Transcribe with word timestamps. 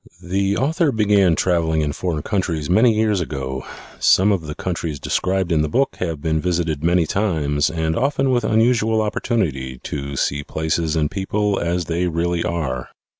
The 0.19 0.57
author 0.57 0.91
began 0.91 1.35
traveling 1.35 1.81
in 1.81 1.91
foreign 1.93 2.23
countries 2.23 2.71
many 2.71 2.95
years 2.95 3.21
ago. 3.21 3.63
Some 3.99 4.31
of 4.31 4.47
the 4.47 4.55
countries 4.55 4.99
described 4.99 5.51
in 5.51 5.61
the 5.61 5.69
book 5.69 5.97
have 5.99 6.19
been 6.23 6.41
visited 6.41 6.83
many 6.83 7.05
times 7.05 7.69
and 7.69 7.95
often 7.95 8.31
with 8.31 8.43
unusual 8.43 8.99
opportunity 8.99 9.77
to 9.83 10.15
see 10.15 10.43
places 10.43 10.95
and 10.95 11.11
people 11.11 11.59
as 11.59 11.85
they 11.85 12.07
really 12.07 12.43
are. 12.43 12.89